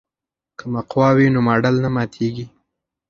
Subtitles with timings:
[0.57, 2.45] که مقوا وي نو ماډل نه ماتیږي.